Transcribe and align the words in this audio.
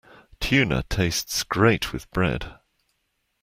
Tuna 0.39 0.81
tastes 0.89 1.43
great 1.43 1.93
with 1.93 2.09
bread. 2.09 2.55